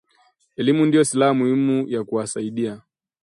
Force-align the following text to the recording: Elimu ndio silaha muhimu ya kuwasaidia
Elimu 0.57 0.85
ndio 0.85 1.03
silaha 1.05 1.33
muhimu 1.33 1.87
ya 1.87 2.03
kuwasaidia 2.03 2.81